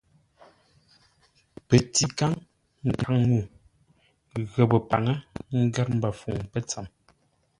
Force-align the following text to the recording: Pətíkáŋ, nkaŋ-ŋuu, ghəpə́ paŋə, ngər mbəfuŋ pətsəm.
Pətíkáŋ, 1.67 2.33
nkaŋ-ŋuu, 2.89 3.45
ghəpə́ 4.51 4.79
paŋə, 4.89 5.13
ngər 5.65 5.87
mbəfuŋ 5.97 6.37
pətsəm. 6.51 6.85